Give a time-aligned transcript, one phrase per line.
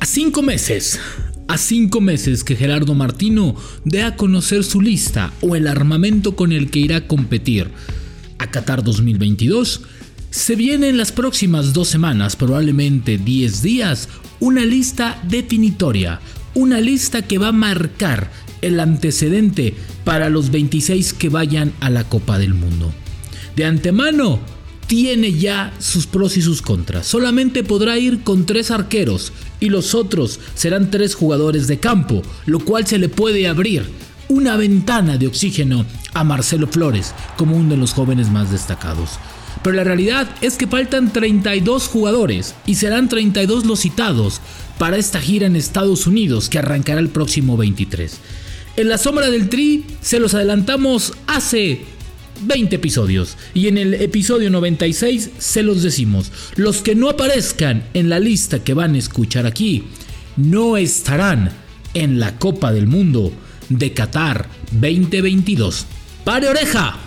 [0.00, 0.98] A cinco meses,
[1.46, 6.52] a cinco meses que Gerardo Martino dé a conocer su lista o el armamento con
[6.52, 7.68] el que irá a competir
[8.38, 9.82] a Qatar 2022,
[10.30, 14.08] se viene en las próximas dos semanas, probablemente 10 días,
[14.40, 16.20] una lista definitoria,
[16.54, 18.30] una lista que va a marcar
[18.62, 19.74] el antecedente
[20.04, 22.90] para los 26 que vayan a la Copa del Mundo.
[23.54, 24.40] De antemano,
[24.90, 27.06] tiene ya sus pros y sus contras.
[27.06, 32.58] Solamente podrá ir con tres arqueros y los otros serán tres jugadores de campo, lo
[32.58, 33.84] cual se le puede abrir
[34.28, 39.10] una ventana de oxígeno a Marcelo Flores como uno de los jóvenes más destacados.
[39.62, 44.40] Pero la realidad es que faltan 32 jugadores y serán 32 los citados
[44.76, 48.18] para esta gira en Estados Unidos que arrancará el próximo 23.
[48.76, 51.84] En la sombra del Tri se los adelantamos hace
[52.42, 53.36] 20 episodios.
[53.54, 58.62] Y en el episodio 96 se los decimos, los que no aparezcan en la lista
[58.62, 59.84] que van a escuchar aquí,
[60.36, 61.52] no estarán
[61.94, 63.32] en la Copa del Mundo
[63.68, 65.86] de Qatar 2022.
[66.24, 66.98] Pare oreja,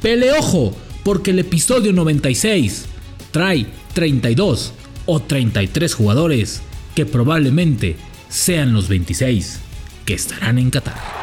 [0.00, 2.86] pele ojo, porque el episodio 96
[3.30, 4.72] trae 32
[5.06, 6.62] o 33 jugadores
[6.94, 7.96] que probablemente
[8.28, 9.60] sean los 26
[10.04, 11.21] que estarán en Qatar.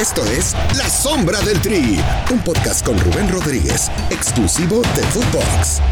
[0.00, 1.98] Esto es La Sombra del Tri,
[2.32, 5.82] un podcast con Rubén Rodríguez, exclusivo de Footbox.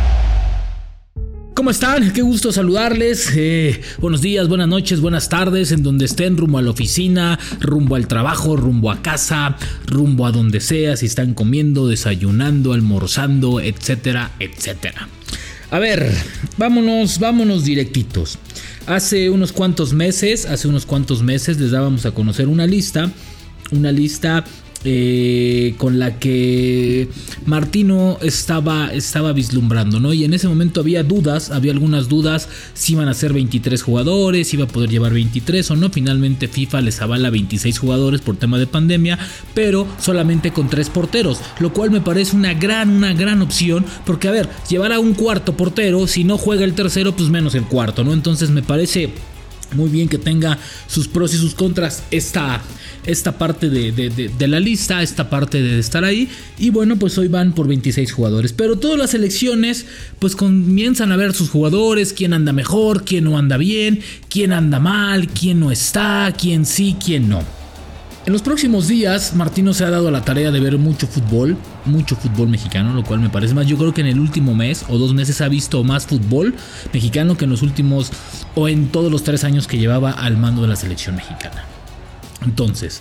[1.54, 2.10] ¿Cómo están?
[2.14, 3.30] Qué gusto saludarles.
[3.36, 7.96] Eh, buenos días, buenas noches, buenas tardes, en donde estén, rumbo a la oficina, rumbo
[7.96, 14.30] al trabajo, rumbo a casa, rumbo a donde sea, si están comiendo, desayunando, almorzando, etcétera,
[14.40, 15.06] etcétera.
[15.70, 16.10] A ver,
[16.56, 18.38] vámonos, vámonos directitos.
[18.86, 23.12] Hace unos cuantos meses, hace unos cuantos meses les dábamos a conocer una lista
[23.72, 24.44] una lista
[24.84, 27.08] eh, con la que
[27.46, 30.12] Martino estaba, estaba vislumbrando, ¿no?
[30.12, 34.46] Y en ese momento había dudas, había algunas dudas si iban a ser 23 jugadores,
[34.46, 35.90] si iba a poder llevar 23 o no.
[35.90, 39.18] Finalmente FIFA les avala 26 jugadores por tema de pandemia,
[39.52, 44.28] pero solamente con 3 porteros, lo cual me parece una gran, una gran opción, porque
[44.28, 47.64] a ver, llevar a un cuarto portero, si no juega el tercero, pues menos el
[47.64, 48.12] cuarto, ¿no?
[48.12, 49.12] Entonces me parece
[49.74, 52.62] muy bien que tenga sus pros y sus contras esta,
[53.04, 56.28] esta parte de, la lista, esta parte de estar ahí.
[56.58, 58.52] Y bueno, pues hoy van por 26 jugadores.
[58.52, 59.86] Pero todas las elecciones
[60.18, 64.78] pues comienzan a ver sus jugadores, quién anda mejor, quién no anda bien, quién anda
[64.78, 67.57] mal, quién no está, quién sí, quién no.
[68.28, 71.56] En los próximos días, Martino se ha dado la tarea de ver mucho fútbol,
[71.86, 73.66] mucho fútbol mexicano, lo cual me parece más.
[73.66, 76.54] Yo creo que en el último mes o dos meses ha visto más fútbol
[76.92, 78.10] mexicano que en los últimos
[78.54, 81.64] o en todos los tres años que llevaba al mando de la selección mexicana.
[82.44, 83.00] Entonces,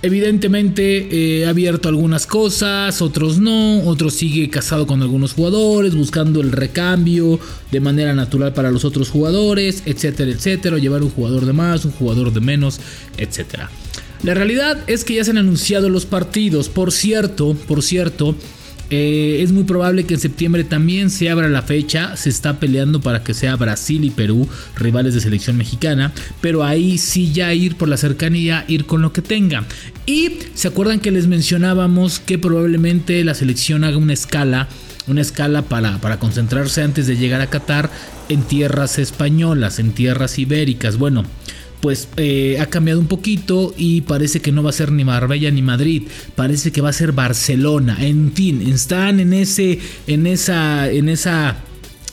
[0.00, 6.40] evidentemente eh, ha abierto algunas cosas, otros no, otros sigue casado con algunos jugadores, buscando
[6.40, 7.38] el recambio
[7.70, 11.92] de manera natural para los otros jugadores, etcétera, etcétera, llevar un jugador de más, un
[11.92, 12.80] jugador de menos,
[13.18, 13.68] etcétera.
[14.22, 18.36] La realidad es que ya se han anunciado los partidos, por cierto, por cierto,
[18.94, 22.14] eh, es muy probable que en septiembre también se abra la fecha.
[22.14, 24.46] Se está peleando para que sea Brasil y Perú,
[24.76, 26.12] rivales de selección mexicana.
[26.42, 29.64] Pero ahí sí ya ir por la cercanía, ir con lo que tenga.
[30.04, 34.68] Y se acuerdan que les mencionábamos que probablemente la selección haga una escala.
[35.08, 37.90] Una escala para, para concentrarse antes de llegar a Qatar
[38.28, 40.98] en tierras españolas, en tierras ibéricas.
[40.98, 41.24] Bueno,
[41.82, 45.50] pues eh, ha cambiado un poquito y parece que no va a ser ni Marbella
[45.50, 46.04] ni Madrid,
[46.36, 47.98] parece que va a ser Barcelona.
[48.00, 51.56] En fin, están en ese, en esa, en esa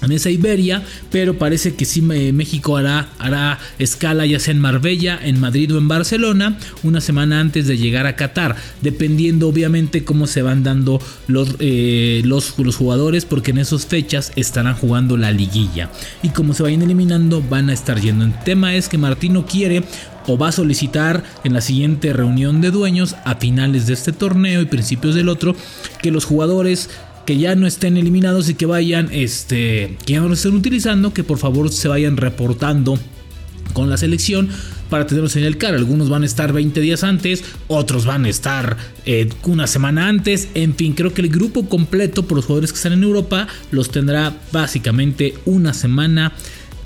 [0.01, 4.59] en esa Iberia, pero parece que sí eh, México hará, hará escala ya sea en
[4.59, 10.03] Marbella, en Madrid o en Barcelona, una semana antes de llegar a Qatar, dependiendo obviamente
[10.03, 15.17] cómo se van dando los, eh, los, los, jugadores, porque en esas fechas estarán jugando
[15.17, 15.89] la liguilla.
[16.23, 18.25] Y como se vayan eliminando, van a estar yendo.
[18.25, 19.83] El tema es que Martino quiere
[20.27, 24.61] o va a solicitar en la siguiente reunión de dueños a finales de este torneo
[24.61, 25.55] y principios del otro
[26.01, 26.89] que los jugadores
[27.29, 31.23] que ya no estén eliminados y que vayan, este, que ya no estén utilizando, que
[31.23, 32.97] por favor se vayan reportando
[33.73, 34.49] con la selección
[34.89, 35.77] para tenerlos en el cara.
[35.77, 40.47] Algunos van a estar 20 días antes, otros van a estar eh, una semana antes.
[40.55, 43.91] En fin, creo que el grupo completo por los jugadores que están en Europa los
[43.91, 46.33] tendrá básicamente una semana,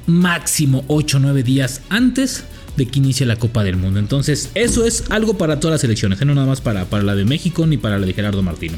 [0.07, 2.43] máximo 8 o 9 días antes
[2.75, 3.99] de que inicie la Copa del Mundo.
[3.99, 6.25] Entonces, eso es algo para todas las selecciones, ¿eh?
[6.25, 8.77] no nada más para, para la de México ni para la de Gerardo Martino.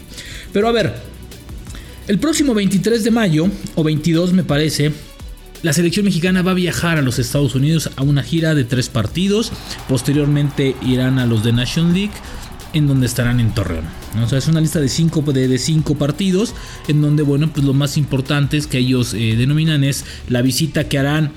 [0.53, 1.14] Pero a ver,
[2.07, 4.91] el próximo 23 de mayo, o 22 me parece,
[5.63, 8.89] la selección mexicana va a viajar a los Estados Unidos a una gira de tres
[8.89, 9.51] partidos.
[9.89, 12.13] Posteriormente irán a los de National League,
[12.73, 13.85] en donde estarán en Torreón.
[14.23, 16.53] O sea, es una lista de cinco, de, cinco partidos,
[16.87, 20.99] en donde, bueno, pues lo más importante que ellos eh, denominan es la visita que
[20.99, 21.31] harán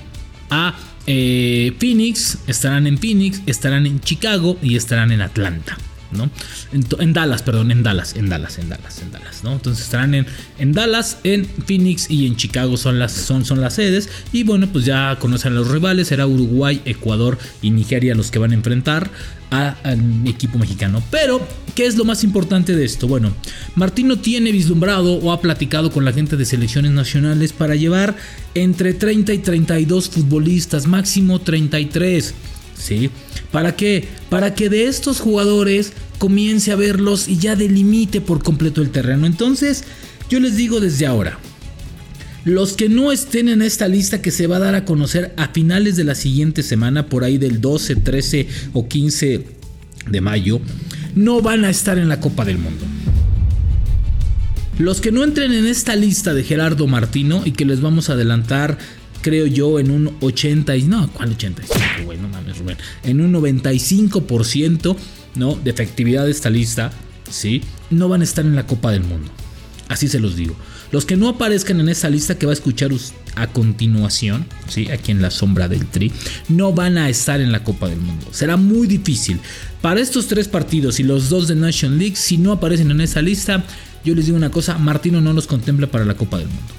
[0.50, 5.78] a eh, Phoenix, estarán en Phoenix, estarán en Chicago y estarán en Atlanta.
[6.12, 6.30] ¿No?
[6.72, 9.52] En, Dallas, perdón, en Dallas, en Dallas, en Dallas, en Dallas, ¿no?
[9.52, 10.26] Entonces estarán en,
[10.58, 14.08] en Dallas, en Phoenix y en Chicago son las, son, son las sedes.
[14.32, 18.38] Y bueno, pues ya conocen a los rivales, será Uruguay, Ecuador y Nigeria los que
[18.38, 19.10] van a enfrentar
[19.50, 21.02] al equipo mexicano.
[21.10, 23.08] Pero, ¿qué es lo más importante de esto?
[23.08, 23.32] Bueno,
[23.76, 28.16] Martino tiene vislumbrado o ha platicado con la gente de selecciones nacionales para llevar
[28.54, 32.34] entre 30 y 32 futbolistas, máximo 33.
[32.76, 33.10] ¿Sí?
[33.52, 34.06] ¿Para qué?
[34.28, 39.26] Para que de estos jugadores comience a verlos y ya delimite por completo el terreno.
[39.26, 39.84] Entonces,
[40.28, 41.38] yo les digo desde ahora,
[42.44, 45.48] los que no estén en esta lista que se va a dar a conocer a
[45.48, 49.46] finales de la siguiente semana, por ahí del 12, 13 o 15
[50.10, 50.60] de mayo,
[51.14, 52.84] no van a estar en la Copa del Mundo.
[54.78, 58.12] Los que no entren en esta lista de Gerardo Martino y que les vamos a
[58.12, 58.78] adelantar
[59.22, 62.18] creo yo, en un 80, no, ¿cuál 85, güey?
[62.18, 62.27] No
[63.02, 64.96] En un 95%,
[65.36, 65.54] ¿no?
[65.56, 66.90] De efectividad de esta lista,
[67.30, 67.62] ¿sí?
[67.90, 69.30] No van a estar en la Copa del Mundo.
[69.88, 70.54] Así se los digo.
[70.90, 72.90] Los que no aparezcan en esta lista que va a escuchar
[73.34, 74.90] a continuación, ¿sí?
[74.90, 76.12] aquí en la sombra del tri,
[76.48, 78.26] no van a estar en la Copa del Mundo.
[78.30, 79.38] Será muy difícil.
[79.82, 83.20] Para estos tres partidos y los dos de Nation League, si no aparecen en esa
[83.20, 83.64] lista,
[84.04, 86.72] yo les digo una cosa, Martino no los contempla para la Copa del Mundo.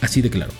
[0.00, 0.52] Así de claro.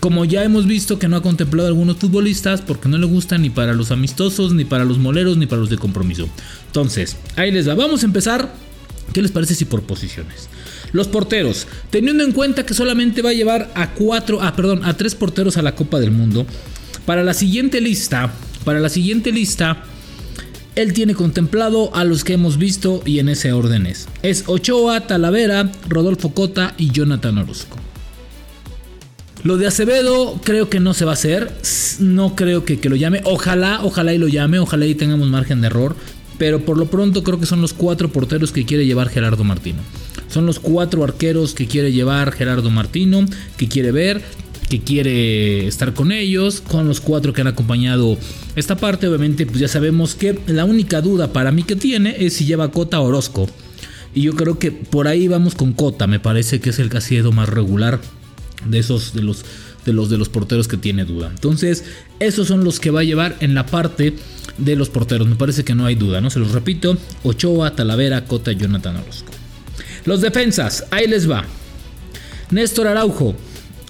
[0.00, 3.42] Como ya hemos visto que no ha contemplado a algunos futbolistas porque no le gustan
[3.42, 6.28] ni para los amistosos, ni para los moleros, ni para los de compromiso.
[6.66, 7.74] Entonces, ahí les va.
[7.74, 8.52] Vamos a empezar.
[9.12, 10.48] ¿Qué les parece si por posiciones?
[10.92, 14.96] Los porteros, teniendo en cuenta que solamente va a llevar a cuatro, ah, perdón, a
[14.96, 16.46] tres porteros a la Copa del Mundo.
[17.06, 18.32] Para la siguiente lista,
[18.64, 19.82] para la siguiente lista,
[20.74, 24.06] él tiene contemplado a los que hemos visto y en ese orden es.
[24.22, 27.87] Es Ochoa, Talavera, Rodolfo Cota y Jonathan Orozco.
[29.44, 31.52] Lo de Acevedo creo que no se va a hacer.
[32.00, 33.20] No creo que, que, lo llame.
[33.24, 34.58] Ojalá, ojalá y lo llame.
[34.58, 35.94] Ojalá y tengamos margen de error.
[36.38, 39.78] Pero por lo pronto creo que son los cuatro porteros que quiere llevar Gerardo Martino.
[40.28, 43.24] Son los cuatro arqueros que quiere llevar Gerardo Martino.
[43.56, 44.22] Que quiere ver.
[44.68, 46.60] Que quiere estar con ellos.
[46.60, 48.18] Con los cuatro que han acompañado
[48.56, 49.06] esta parte.
[49.06, 52.72] Obviamente pues ya sabemos que la única duda para mí que tiene es si lleva
[52.72, 53.48] Cota Orozco.
[54.14, 56.08] Y yo creo que por ahí vamos con Cota.
[56.08, 58.00] Me parece que es el casiedo más regular
[58.64, 59.44] de esos de los
[59.84, 61.28] de los de los porteros que tiene duda.
[61.28, 61.84] Entonces,
[62.20, 64.14] esos son los que va a llevar en la parte
[64.58, 65.26] de los porteros.
[65.28, 66.30] Me parece que no hay duda, ¿no?
[66.30, 69.32] Se los repito, Ochoa, Talavera, Cota, Jonathan Orozco.
[70.04, 71.44] Los defensas, ahí les va.
[72.50, 73.34] Néstor Araujo,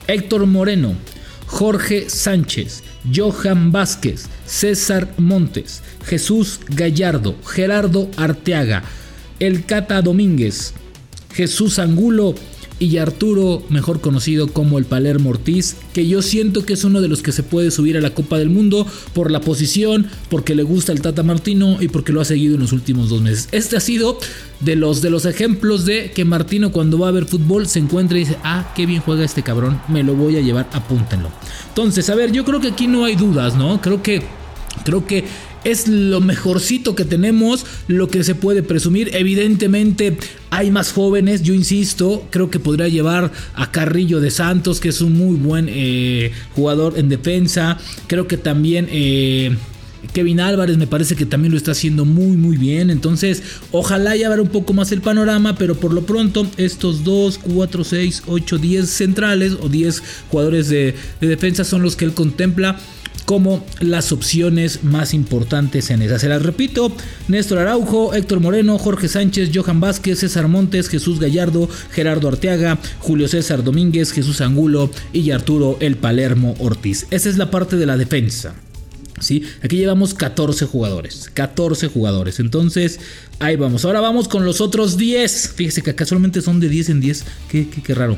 [0.07, 0.95] Héctor Moreno,
[1.47, 2.83] Jorge Sánchez,
[3.15, 8.83] Johan Vázquez, César Montes, Jesús Gallardo, Gerardo Arteaga,
[9.39, 10.75] El Cata Domínguez,
[11.33, 12.35] Jesús Angulo,
[12.81, 17.09] y Arturo, mejor conocido como el Palermo Ortiz, que yo siento que es uno de
[17.09, 20.63] los que se puede subir a la Copa del Mundo por la posición, porque le
[20.63, 23.49] gusta el Tata Martino y porque lo ha seguido en los últimos dos meses.
[23.53, 24.19] Este ha sido
[24.61, 28.17] de los, de los ejemplos de que Martino cuando va a ver fútbol se encuentra
[28.19, 31.31] y dice, ah, qué bien juega este cabrón, me lo voy a llevar, apúntenlo.
[31.69, 33.81] Entonces, a ver, yo creo que aquí no hay dudas, ¿no?
[33.81, 34.23] Creo que,
[34.85, 35.25] creo que
[35.65, 39.11] es lo mejorcito que tenemos, lo que se puede presumir.
[39.15, 40.17] Evidentemente
[40.51, 45.01] hay más jóvenes, yo insisto, creo que podría llevar a Carrillo de Santos, que es
[45.01, 47.79] un muy buen eh, jugador en defensa.
[48.07, 48.89] Creo que también...
[48.91, 49.57] Eh,
[50.13, 52.91] Kevin Álvarez me parece que también lo está haciendo muy muy bien.
[52.91, 53.43] Entonces,
[53.73, 57.85] ojalá ya abra un poco más el panorama, pero por lo pronto estos 2, 4,
[57.85, 62.79] 6, 8, 10 centrales o 10 jugadores de defensa son los que él contempla
[63.25, 66.19] como las opciones más importantes en esa.
[66.19, 66.93] Se las repito,
[67.29, 73.29] Néstor Araujo, Héctor Moreno, Jorge Sánchez, Johan Vázquez, César Montes, Jesús Gallardo, Gerardo Arteaga, Julio
[73.29, 77.07] César Domínguez, Jesús Angulo y Arturo El Palermo Ortiz.
[77.11, 78.55] Esa es la parte de la defensa.
[79.21, 79.43] ¿Sí?
[79.63, 81.31] Aquí llevamos 14 jugadores.
[81.35, 82.41] 14 jugadores.
[82.41, 83.01] Entonces,
[83.41, 83.85] ahí vamos.
[83.85, 85.55] Ahora vamos con los otros 10.
[85.55, 87.25] Fíjese que acá solamente son de 10 en 10.
[87.49, 88.17] Qué, qué, qué raro.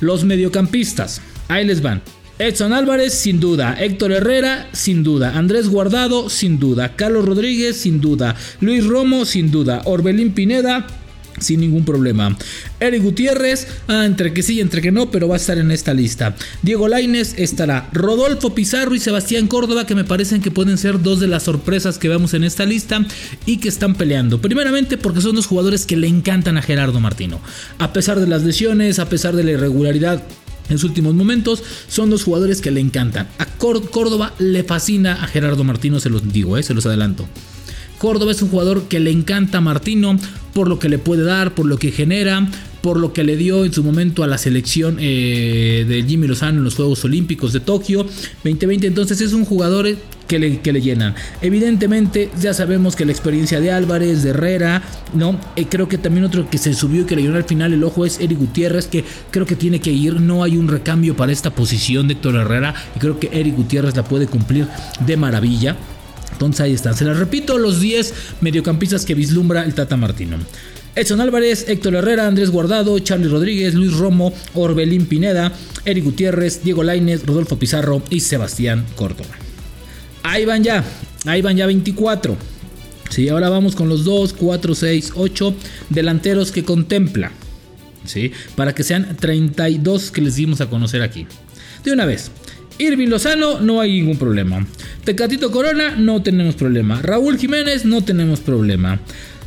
[0.00, 1.20] Los mediocampistas.
[1.48, 2.02] Ahí les van.
[2.40, 3.76] Edson Álvarez, sin duda.
[3.78, 5.36] Héctor Herrera, sin duda.
[5.36, 6.96] Andrés Guardado, sin duda.
[6.96, 8.34] Carlos Rodríguez, sin duda.
[8.62, 9.82] Luis Romo, sin duda.
[9.84, 10.86] Orbelín Pineda,
[11.38, 12.34] sin ningún problema.
[12.80, 15.92] Eric Gutiérrez, ah, entre que sí entre que no, pero va a estar en esta
[15.92, 16.34] lista.
[16.62, 17.90] Diego Laines estará.
[17.92, 21.98] Rodolfo Pizarro y Sebastián Córdoba, que me parecen que pueden ser dos de las sorpresas
[21.98, 23.04] que vemos en esta lista
[23.44, 24.40] y que están peleando.
[24.40, 27.38] Primeramente porque son dos jugadores que le encantan a Gerardo Martino.
[27.78, 30.22] A pesar de las lesiones, a pesar de la irregularidad
[30.70, 31.62] en sus últimos momentos.
[31.88, 33.28] Son dos jugadores que le encantan.
[33.38, 37.28] A Córdoba le fascina a Gerardo Martino, se los digo, eh, se los adelanto.
[37.98, 40.18] Córdoba es un jugador que le encanta a Martino
[40.54, 42.48] por lo que le puede dar, por lo que genera,
[42.80, 46.58] por lo que le dio en su momento a la selección eh, de Jimmy Lozano
[46.58, 48.04] en los Juegos Olímpicos de Tokio
[48.44, 48.86] 2020.
[48.86, 49.86] Entonces es un jugador
[50.30, 51.16] que le, que le, llenan.
[51.42, 54.80] Evidentemente, ya sabemos que la experiencia de Álvarez, de Herrera,
[55.12, 55.40] ¿no?
[55.56, 57.82] Eh, creo que también otro que se subió y que le llenó al final el
[57.82, 60.20] ojo es Eric Gutiérrez, que creo que tiene que ir.
[60.20, 63.96] No hay un recambio para esta posición de Héctor Herrera y creo que Eric Gutiérrez
[63.96, 64.68] la puede cumplir
[65.04, 65.76] de maravilla.
[66.30, 66.96] Entonces ahí están.
[66.96, 70.36] Se las repito, los 10 mediocampistas que vislumbra el Tata Martino.
[70.94, 75.52] Edson Álvarez, Héctor Herrera, Andrés Guardado, Charlie Rodríguez, Luis Romo, Orbelín Pineda,
[75.84, 79.49] Eric Gutiérrez, Diego Lainez, Rodolfo Pizarro y Sebastián Córdoba.
[80.30, 80.84] Ahí van ya,
[81.26, 82.36] ahí van ya 24.
[83.10, 85.54] Sí, ahora vamos con los 2, 4, 6, 8
[85.88, 87.32] delanteros que contempla.
[88.04, 88.30] ¿Sí?
[88.54, 91.26] Para que sean 32 que les dimos a conocer aquí.
[91.82, 92.30] De una vez,
[92.78, 94.64] Irving Lozano, no hay ningún problema.
[95.02, 97.02] Tecatito Corona, no tenemos problema.
[97.02, 99.00] Raúl Jiménez, no tenemos problema.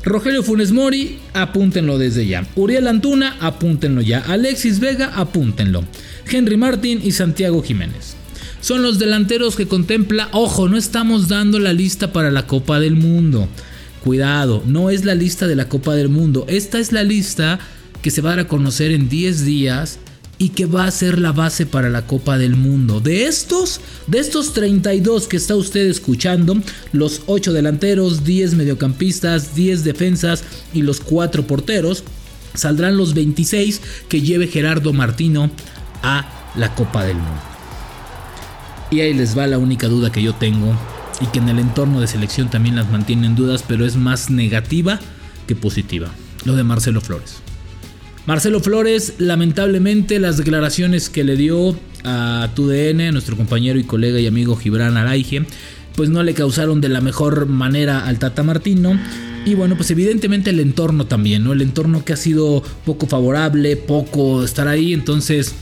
[0.04, 2.46] Rogelio Funes Mori, apúntenlo desde ya.
[2.56, 4.20] Uriel Antuna, apúntenlo ya.
[4.20, 5.86] Alexis Vega, apúntenlo.
[6.30, 8.18] Henry Martín y Santiago Jiménez.
[8.63, 10.29] Son los delanteros que contempla.
[10.32, 13.50] Ojo, no estamos dando la lista para la Copa del Mundo.
[14.01, 16.46] Cuidado, no es la lista de la Copa del Mundo.
[16.48, 17.60] Esta es la lista
[18.01, 20.00] que se va a dar a conocer en 10 días
[20.38, 23.01] y que va a ser la base para la Copa del Mundo.
[23.01, 26.55] De estos, de estos 32 que está usted escuchando,
[26.93, 32.05] los 8 delanteros, 10 mediocampistas, 10 defensas y los 4 porteros,
[32.53, 35.51] saldrán los 26 que lleve Gerardo Martino
[36.01, 37.52] a la Copa del Mundo.
[38.94, 40.72] Y ahí les va la única duda que yo tengo
[41.20, 45.00] y que en el entorno de selección también las mantienen dudas, pero es más negativa
[45.48, 46.10] que positiva.
[46.46, 47.38] Lo de Marcelo Flores.
[48.28, 54.28] Marcelo Flores, lamentablemente las declaraciones que le dio a TUDN, nuestro compañero y colega y
[54.28, 55.44] amigo Gibran Araige,
[55.96, 59.00] pues no le causaron de la mejor manera al Tata Martino.
[59.44, 61.54] Y bueno, pues evidentemente el entorno también, ¿no?
[61.54, 65.56] El entorno que ha sido poco favorable, poco estar ahí, entonces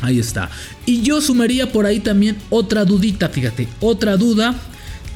[0.00, 0.50] ahí está.
[0.86, 4.54] Y yo sumaría por ahí también otra dudita, fíjate, otra duda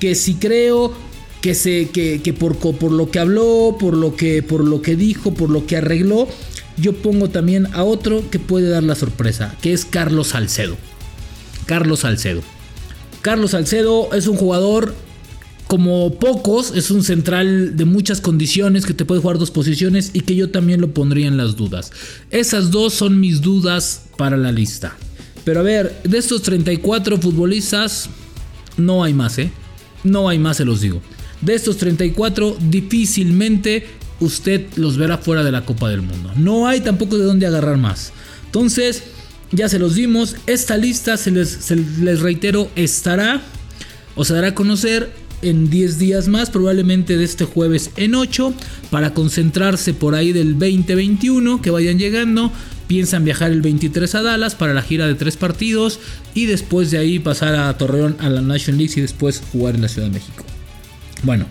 [0.01, 0.93] que si creo
[1.41, 4.97] que se que, que por, por lo que habló, por lo que por lo que
[4.97, 6.29] dijo, por lo que arregló,
[6.77, 10.77] yo pongo también a otro que puede dar la sorpresa, que es Carlos Salcedo.
[11.67, 12.43] Carlos Salcedo.
[13.21, 14.95] Carlos Salcedo es un jugador
[15.73, 20.21] como pocos, es un central de muchas condiciones que te puede jugar dos posiciones y
[20.21, 21.93] que yo también lo pondría en las dudas.
[22.31, 24.95] Esas dos son mis dudas para la lista.
[25.45, 28.11] Pero a ver, de estos 34 futbolistas,
[28.77, 29.51] no hay más, ¿eh?
[30.05, 31.01] No hay más, se los digo.
[31.41, 33.87] De estos 34, difícilmente
[34.21, 36.33] usted los verá fuera de la Copa del Mundo.
[36.37, 38.13] No hay tampoco de dónde agarrar más.
[38.45, 39.05] Entonces,
[39.53, 40.37] ya se los dimos.
[40.47, 43.41] Esta lista, se les, reitero, estará
[44.15, 48.55] o se dará a conocer en 10 días más, probablemente de este jueves en 8,
[48.91, 52.53] para concentrarse por ahí del 2021, que vayan llegando.
[52.87, 55.99] Piensan viajar el 23 a Dallas para la gira de tres partidos
[56.35, 59.83] y después de ahí pasar a Torreón a la National League y después jugar en
[59.83, 60.45] la Ciudad de México.
[61.23, 61.47] Bueno,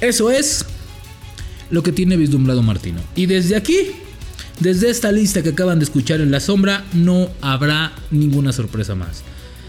[0.00, 0.64] eso es
[1.70, 3.00] lo que tiene vislumbrado Martino.
[3.16, 3.76] Y desde aquí,
[4.60, 9.22] desde esta lista que acaban de escuchar en la sombra, no habrá ninguna sorpresa más.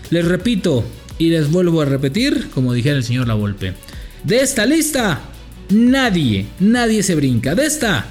[0.09, 0.83] Les repito
[1.21, 3.75] y les vuelvo a repetir, como dijera el señor La Volpe,
[4.23, 5.21] de esta lista,
[5.69, 7.53] nadie, nadie se brinca.
[7.53, 8.07] De esta,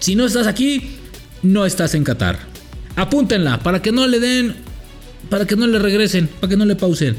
[0.00, 0.96] si no estás aquí,
[1.44, 2.40] no estás en Qatar.
[2.96, 4.56] Apúntenla para que no le den,
[5.30, 7.14] para que no le regresen, para que no le pausen.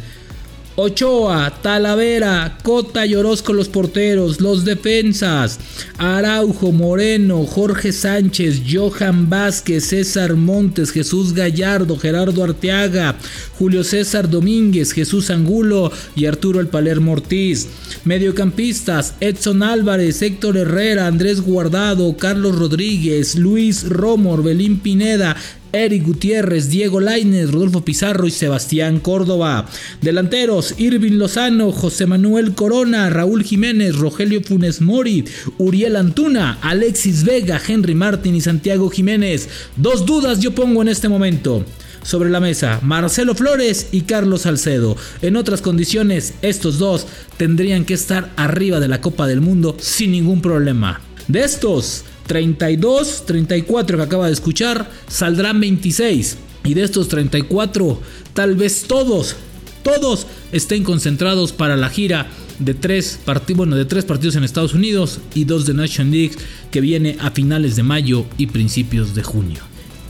[0.76, 5.60] Ochoa, Talavera, Cota y Orozco los porteros, los defensas,
[6.00, 13.16] Araujo, Moreno, Jorge Sánchez, Johan Vázquez, César Montes, Jesús Gallardo, Gerardo Arteaga,
[13.60, 17.68] Julio César Domínguez, Jesús Angulo y Arturo El Palermo Ortiz.
[18.04, 25.38] Mediocampistas, Edson Álvarez, Héctor Herrera, Andrés Guardado, Carlos Rodríguez, Luis Romo, Belín Pineda,
[25.74, 29.68] Eric Gutiérrez, Diego Lainez, Rodolfo Pizarro y Sebastián Córdoba.
[30.02, 35.26] Delanteros, Irving Lozano, José Manuel Corona, Raúl Jiménez, Rogelio Funes Mori,
[35.58, 39.50] Uriel Antuna, Alexis Vega, Henry Martín y Santiago Jiménez.
[39.76, 41.66] Dos dudas yo pongo en este momento
[42.04, 44.96] sobre la mesa, Marcelo Flores y Carlos Salcedo.
[45.22, 50.12] En otras condiciones, estos dos tendrían que estar arriba de la Copa del Mundo sin
[50.12, 51.02] ningún problema.
[51.28, 56.38] De estos, 32, 34 que acaba de escuchar, saldrán 26.
[56.66, 58.02] Y de estos 34,
[58.34, 59.36] tal vez todos,
[59.84, 62.28] todos estén concentrados para la gira
[62.60, 63.20] de tres,
[63.56, 66.36] bueno, de tres partidos en Estados Unidos y dos de Nation League
[66.72, 69.60] que viene a finales de mayo y principios de junio.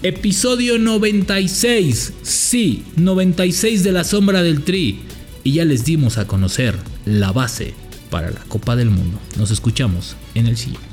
[0.03, 4.99] Episodio 96, sí, 96 de la sombra del Tri.
[5.45, 7.73] Y ya les dimos a conocer la base
[8.09, 9.19] para la Copa del Mundo.
[9.37, 10.92] Nos escuchamos en el siguiente.